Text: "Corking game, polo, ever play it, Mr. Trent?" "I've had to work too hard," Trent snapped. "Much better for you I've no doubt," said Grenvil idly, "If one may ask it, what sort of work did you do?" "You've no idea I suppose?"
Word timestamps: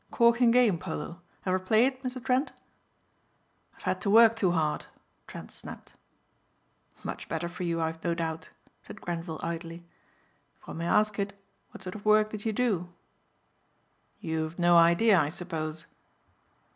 "Corking 0.09 0.49
game, 0.49 0.79
polo, 0.79 1.21
ever 1.45 1.59
play 1.59 1.85
it, 1.85 2.01
Mr. 2.01 2.25
Trent?" 2.25 2.51
"I've 3.77 3.83
had 3.83 4.01
to 4.01 4.09
work 4.09 4.35
too 4.35 4.49
hard," 4.49 4.87
Trent 5.27 5.51
snapped. 5.51 5.93
"Much 7.03 7.29
better 7.29 7.47
for 7.47 7.61
you 7.61 7.79
I've 7.79 8.03
no 8.03 8.15
doubt," 8.15 8.49
said 8.81 8.99
Grenvil 8.99 9.39
idly, 9.43 9.85
"If 10.59 10.67
one 10.67 10.77
may 10.79 10.87
ask 10.87 11.19
it, 11.19 11.39
what 11.69 11.83
sort 11.83 11.93
of 11.93 12.03
work 12.03 12.31
did 12.31 12.45
you 12.45 12.51
do?" 12.51 12.89
"You've 14.19 14.57
no 14.57 14.75
idea 14.75 15.19
I 15.19 15.29
suppose?" 15.29 15.85